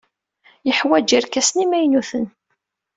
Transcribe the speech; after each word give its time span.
Yeḥwaj 0.67 1.07
irkasen 1.17 1.59
imaynuten. 1.63 2.25